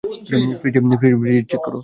ফ্রিজে, 0.27 1.41
চেক 1.49 1.61
করো। 1.65 1.79